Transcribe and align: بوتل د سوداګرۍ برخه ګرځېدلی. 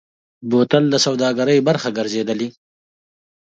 بوتل 0.49 0.83
د 0.89 0.95
سوداګرۍ 1.05 1.59
برخه 1.67 1.89
ګرځېدلی. 1.97 2.47